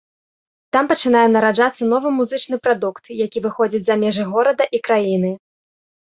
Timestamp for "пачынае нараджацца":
0.91-1.81